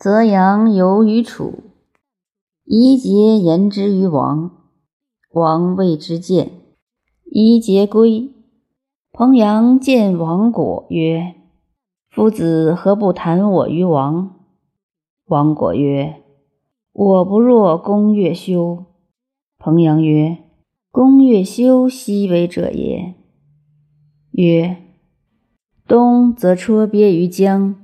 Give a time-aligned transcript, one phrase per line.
[0.00, 1.62] 则阳游于楚，
[2.64, 4.50] 夷节言之于王，
[5.32, 6.52] 王谓之见。
[7.24, 8.30] 夷节归，
[9.12, 11.34] 彭阳见王果曰
[12.08, 14.36] ：“夫子何不谈我于王？”
[15.28, 16.22] 王果曰
[16.94, 18.86] ：“我不若公越修。”
[19.60, 20.38] 彭阳曰
[20.90, 23.16] ：“公越修奚为者也？”
[24.32, 24.78] 曰
[25.86, 27.76] ：“东则戳鳖于江。”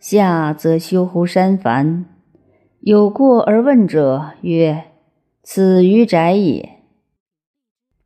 [0.00, 2.06] 下则修乎山樊，
[2.80, 4.84] 有过而问者曰
[5.44, 6.78] ：“此于宅也。”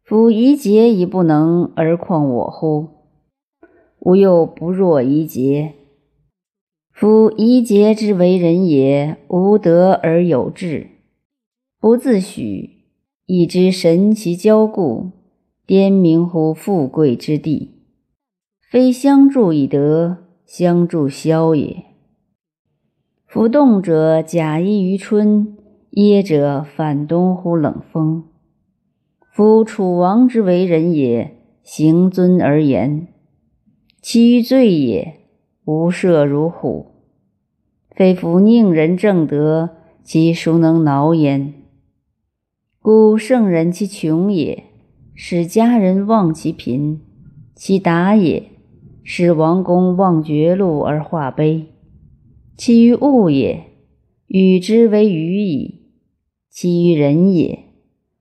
[0.02, 2.88] 夫夷节已不能，而况我乎？
[4.01, 5.75] 吾又不若夷节。
[6.93, 10.88] 夫夷节之为人也，无德而有志，
[11.79, 12.71] 不自许，
[13.27, 15.13] 以知神其骄固，
[15.65, 17.71] 颠名乎富贵之地，
[18.69, 20.19] 非相助以德。
[20.47, 21.85] 相助消也。
[23.35, 25.57] 夫动者假衣于春，
[25.90, 28.23] 噎者反冬乎冷风。
[29.32, 33.09] 夫楚王之为人也，行尊而言，
[34.01, 35.18] 其余罪也，
[35.65, 36.93] 无赦如虎。
[37.90, 39.71] 非夫宁人正德，
[40.05, 41.55] 其孰能挠焉？
[42.80, 44.62] 故圣人其穷也，
[45.12, 47.01] 使家人忘其贫，
[47.57, 48.45] 其达也。
[49.02, 51.74] 使王公望绝路而化悲，
[52.57, 53.65] 其于物也，
[54.29, 55.80] 与之为愚矣；
[56.49, 57.65] 其于人也，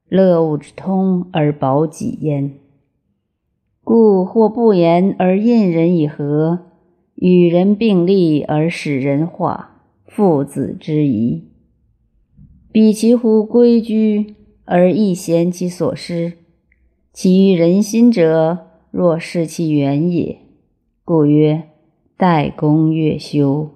[0.10, 2.56] 乐物之通而保己焉。
[3.84, 6.72] 故或不言而印人以和，
[7.14, 11.44] 与人并立而使人化，父子之谊。
[12.72, 14.34] 彼其乎规矩
[14.66, 16.34] 而亦贤其所失，
[17.14, 20.40] 其于人心者，若视其远也。
[21.06, 21.70] 故曰：
[22.18, 23.70] 代公越修。